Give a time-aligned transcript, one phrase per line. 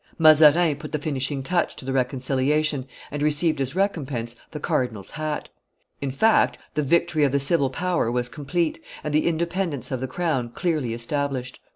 [0.17, 5.49] Mazarin put the finishing touch to the reconciliation, and received as recompense the cardinal's hat.
[6.01, 10.07] In fact, the victory of the civil power was complete, and the independence of the
[10.07, 11.59] crown clearly established.